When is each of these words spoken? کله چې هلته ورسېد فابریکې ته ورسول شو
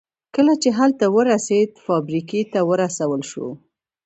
کله 0.35 0.53
چې 0.61 0.69
هلته 0.79 1.05
ورسېد 1.15 1.69
فابریکې 1.85 2.41
ته 2.51 2.59
ورسول 2.71 3.21
شو 3.31 3.47